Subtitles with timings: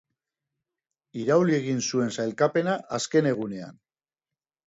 [1.23, 3.77] Irauli egin zuen sailkapena azken egunean.